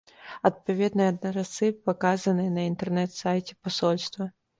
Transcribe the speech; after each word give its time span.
Адпаведныя 0.49 1.09
адрасы 1.13 1.67
паказаны 1.89 2.45
на 2.55 2.61
інтэрнэт-сайце 2.71 3.53
пасольства. 3.67 4.29